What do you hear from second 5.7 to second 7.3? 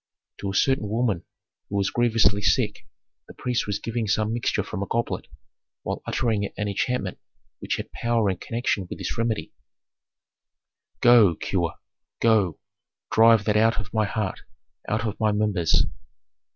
while uttering an enchantment